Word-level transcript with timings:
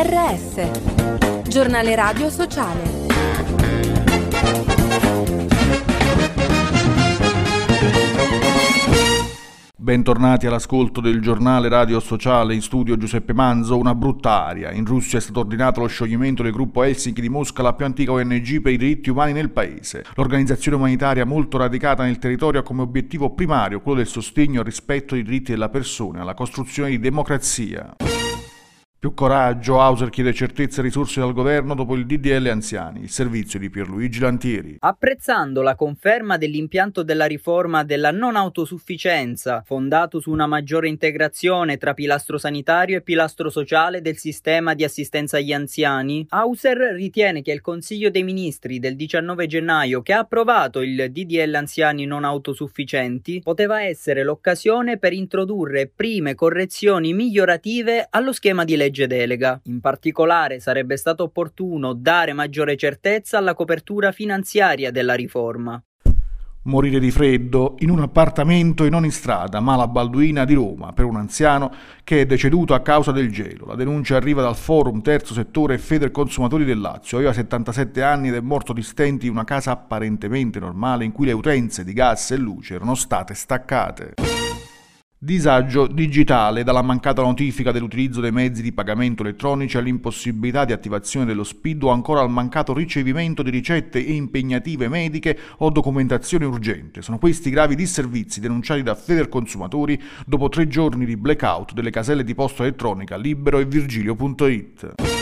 GRS, 0.00 1.42
giornale 1.48 1.96
radio 1.96 2.30
sociale. 2.30 3.06
Bentornati 9.74 10.46
all'ascolto 10.46 11.00
del 11.00 11.20
giornale 11.20 11.68
radio 11.68 11.98
sociale 11.98 12.54
in 12.54 12.62
studio 12.62 12.96
Giuseppe 12.96 13.32
Manzo. 13.32 13.76
Una 13.76 13.96
brutta 13.96 14.44
aria. 14.44 14.70
In 14.70 14.84
Russia 14.84 15.18
è 15.18 15.20
stato 15.20 15.40
ordinato 15.40 15.80
lo 15.80 15.88
scioglimento 15.88 16.44
del 16.44 16.52
gruppo 16.52 16.84
Helsinki 16.84 17.20
di 17.20 17.28
Mosca, 17.28 17.62
la 17.62 17.72
più 17.72 17.84
antica 17.84 18.12
ONG 18.12 18.60
per 18.60 18.72
i 18.74 18.76
diritti 18.76 19.10
umani 19.10 19.32
nel 19.32 19.50
paese. 19.50 20.04
L'organizzazione 20.14 20.76
umanitaria 20.76 21.26
molto 21.26 21.58
radicata 21.58 22.04
nel 22.04 22.18
territorio 22.18 22.60
ha 22.60 22.62
come 22.62 22.82
obiettivo 22.82 23.34
primario 23.34 23.80
quello 23.80 23.98
del 23.98 24.06
sostegno 24.06 24.60
al 24.60 24.66
rispetto 24.66 25.14
dei 25.14 25.24
diritti 25.24 25.50
della 25.50 25.70
persona, 25.70 26.20
alla 26.20 26.34
costruzione 26.34 26.90
di 26.90 27.00
democrazia. 27.00 27.96
Più 29.00 29.14
coraggio, 29.14 29.80
Hauser 29.80 30.10
chiede 30.10 30.34
certezze 30.34 30.80
e 30.80 30.82
risorse 30.82 31.20
dal 31.20 31.32
governo 31.32 31.76
dopo 31.76 31.94
il 31.94 32.04
DDL 32.04 32.48
Anziani, 32.48 33.02
il 33.02 33.10
servizio 33.10 33.60
di 33.60 33.70
Pierluigi 33.70 34.18
Lantieri. 34.18 34.78
Apprezzando 34.80 35.62
la 35.62 35.76
conferma 35.76 36.36
dell'impianto 36.36 37.04
della 37.04 37.26
riforma 37.26 37.84
della 37.84 38.10
non 38.10 38.34
autosufficienza, 38.34 39.62
fondato 39.64 40.18
su 40.18 40.32
una 40.32 40.48
maggiore 40.48 40.88
integrazione 40.88 41.76
tra 41.76 41.94
pilastro 41.94 42.38
sanitario 42.38 42.96
e 42.96 43.02
pilastro 43.02 43.50
sociale 43.50 44.02
del 44.02 44.16
sistema 44.16 44.74
di 44.74 44.82
assistenza 44.82 45.36
agli 45.36 45.52
anziani, 45.52 46.26
Hauser 46.30 46.78
ritiene 46.96 47.40
che 47.42 47.52
il 47.52 47.60
Consiglio 47.60 48.10
dei 48.10 48.24
Ministri 48.24 48.80
del 48.80 48.96
19 48.96 49.46
gennaio, 49.46 50.02
che 50.02 50.12
ha 50.12 50.18
approvato 50.18 50.80
il 50.80 51.12
DDL 51.12 51.54
Anziani 51.54 52.04
non 52.04 52.24
autosufficienti, 52.24 53.42
poteva 53.44 53.80
essere 53.80 54.24
l'occasione 54.24 54.98
per 54.98 55.12
introdurre 55.12 55.86
prime 55.86 56.34
correzioni 56.34 57.12
migliorative 57.12 58.04
allo 58.10 58.32
schema 58.32 58.64
di 58.64 58.74
legge 58.74 58.86
legge 58.88 59.06
delega. 59.06 59.60
In 59.64 59.80
particolare 59.80 60.60
sarebbe 60.60 60.96
stato 60.96 61.24
opportuno 61.24 61.92
dare 61.92 62.32
maggiore 62.32 62.76
certezza 62.76 63.38
alla 63.38 63.54
copertura 63.54 64.12
finanziaria 64.12 64.90
della 64.90 65.14
riforma. 65.14 65.80
Morire 66.62 66.98
di 66.98 67.10
freddo 67.10 67.76
in 67.78 67.88
un 67.88 68.00
appartamento 68.00 68.84
e 68.84 68.90
non 68.90 69.04
in 69.04 69.12
strada, 69.12 69.58
Mala 69.58 69.86
Balduina 69.86 70.44
di 70.44 70.52
Roma, 70.52 70.92
per 70.92 71.06
un 71.06 71.16
anziano 71.16 71.72
che 72.04 72.22
è 72.22 72.26
deceduto 72.26 72.74
a 72.74 72.80
causa 72.80 73.10
del 73.10 73.32
gelo. 73.32 73.64
La 73.64 73.74
denuncia 73.74 74.16
arriva 74.16 74.42
dal 74.42 74.56
Forum 74.56 75.00
Terzo 75.00 75.32
Settore 75.32 75.74
e 75.74 75.78
Feder 75.78 76.10
Consumatori 76.10 76.64
del 76.64 76.80
Lazio. 76.80 77.18
Aveva 77.18 77.32
77 77.32 78.02
anni 78.02 78.28
ed 78.28 78.34
è 78.34 78.40
morto 78.40 78.74
di 78.74 78.82
stenti 78.82 79.26
in 79.26 79.32
una 79.32 79.44
casa 79.44 79.70
apparentemente 79.70 80.58
normale 80.58 81.04
in 81.04 81.12
cui 81.12 81.26
le 81.26 81.32
utenze 81.32 81.84
di 81.84 81.92
gas 81.94 82.32
e 82.32 82.36
luce 82.36 82.74
erano 82.74 82.94
state 82.94 83.32
staccate. 83.32 84.37
Disagio 85.20 85.88
digitale 85.88 86.62
dalla 86.62 86.80
mancata 86.80 87.22
notifica 87.22 87.72
dell'utilizzo 87.72 88.20
dei 88.20 88.30
mezzi 88.30 88.62
di 88.62 88.70
pagamento 88.70 89.24
elettronici 89.24 89.76
all'impossibilità 89.76 90.64
di 90.64 90.72
attivazione 90.72 91.26
dello 91.26 91.42
SPID 91.42 91.82
o 91.82 91.88
ancora 91.88 92.20
al 92.20 92.30
mancato 92.30 92.72
ricevimento 92.72 93.42
di 93.42 93.50
ricette 93.50 93.98
impegnative 93.98 94.86
mediche 94.86 95.36
o 95.56 95.70
documentazione 95.70 96.44
urgente. 96.44 97.02
Sono 97.02 97.18
questi 97.18 97.50
gravi 97.50 97.74
disservizi 97.74 98.38
denunciati 98.38 98.84
da 98.84 98.94
Federconsumatori 98.94 100.00
dopo 100.24 100.48
tre 100.48 100.68
giorni 100.68 101.04
di 101.04 101.16
blackout 101.16 101.72
delle 101.72 101.90
caselle 101.90 102.22
di 102.22 102.36
posta 102.36 102.62
elettronica 102.62 103.16
Libero 103.16 103.58
e 103.58 103.64
Virgilio.it. 103.64 105.17